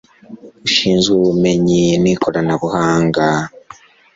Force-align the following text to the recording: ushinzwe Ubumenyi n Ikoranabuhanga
ushinzwe 0.65 1.11
Ubumenyi 1.21 1.83
n 2.03 2.05
Ikoranabuhanga 2.13 3.25